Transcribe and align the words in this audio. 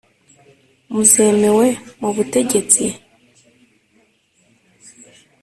Mu 0.91 1.01
zemewe 1.11 1.67
mu 1.99 2.09
butegetsi. 2.15 2.85